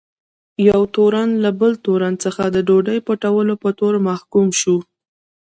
یو 0.69 0.81
تورن 0.95 1.29
له 1.43 1.51
بل 1.59 1.71
تورن 1.85 2.13
څخه 2.23 2.43
د 2.49 2.57
ډوډۍ 2.67 2.99
پټولو 3.07 3.53
په 3.63 3.69
تور 3.79 3.93
محکوم 4.07 4.47
شو. 4.59 4.77